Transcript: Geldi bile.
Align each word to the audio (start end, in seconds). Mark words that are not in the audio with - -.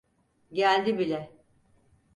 Geldi 0.51 0.99
bile. 0.99 1.31